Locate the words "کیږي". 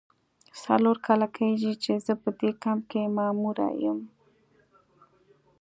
1.37-1.71